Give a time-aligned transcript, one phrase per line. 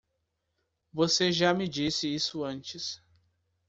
[0.91, 2.99] Você já me disse isso antes.